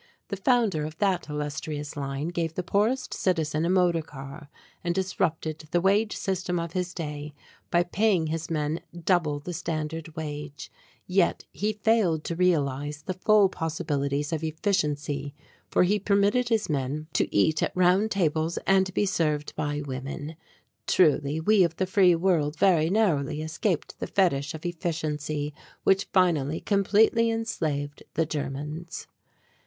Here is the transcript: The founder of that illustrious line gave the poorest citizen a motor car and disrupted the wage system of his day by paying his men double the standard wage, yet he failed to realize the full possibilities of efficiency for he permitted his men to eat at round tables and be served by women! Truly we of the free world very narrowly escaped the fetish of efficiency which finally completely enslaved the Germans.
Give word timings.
The 0.29 0.35
founder 0.37 0.83
of 0.83 0.97
that 0.97 1.29
illustrious 1.29 1.95
line 1.95 2.29
gave 2.29 2.55
the 2.55 2.63
poorest 2.63 3.13
citizen 3.13 3.65
a 3.65 3.69
motor 3.69 4.01
car 4.01 4.49
and 4.83 4.95
disrupted 4.95 5.59
the 5.69 5.79
wage 5.79 6.17
system 6.17 6.59
of 6.59 6.73
his 6.73 6.91
day 6.91 7.35
by 7.69 7.83
paying 7.83 8.25
his 8.25 8.49
men 8.49 8.81
double 9.05 9.39
the 9.39 9.53
standard 9.53 10.15
wage, 10.15 10.71
yet 11.05 11.45
he 11.51 11.73
failed 11.73 12.23
to 12.23 12.35
realize 12.35 13.03
the 13.03 13.13
full 13.13 13.47
possibilities 13.47 14.33
of 14.33 14.43
efficiency 14.43 15.35
for 15.69 15.83
he 15.83 15.99
permitted 15.99 16.49
his 16.49 16.67
men 16.67 17.05
to 17.13 17.31
eat 17.31 17.61
at 17.61 17.71
round 17.75 18.09
tables 18.09 18.57
and 18.65 18.91
be 18.95 19.05
served 19.05 19.55
by 19.55 19.81
women! 19.85 20.35
Truly 20.87 21.39
we 21.39 21.63
of 21.63 21.75
the 21.75 21.85
free 21.85 22.15
world 22.15 22.57
very 22.57 22.89
narrowly 22.89 23.43
escaped 23.43 23.99
the 23.99 24.07
fetish 24.07 24.55
of 24.55 24.65
efficiency 24.65 25.53
which 25.83 26.07
finally 26.11 26.59
completely 26.59 27.29
enslaved 27.29 28.01
the 28.15 28.25
Germans. 28.25 29.05